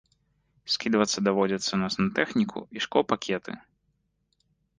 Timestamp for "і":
2.79-2.85